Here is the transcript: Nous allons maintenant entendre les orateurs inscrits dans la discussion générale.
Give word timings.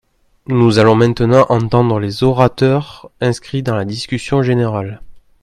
Nous 0.47 0.79
allons 0.79 0.95
maintenant 0.95 1.45
entendre 1.49 1.99
les 1.99 2.23
orateurs 2.23 3.11
inscrits 3.19 3.61
dans 3.61 3.75
la 3.75 3.85
discussion 3.85 4.41
générale. 4.41 4.99